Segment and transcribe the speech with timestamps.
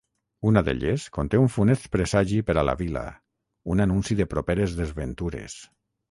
[0.51, 3.03] Una d'elles conté un funest presagi per a la vila,
[3.75, 5.59] un anunci de properes desventures.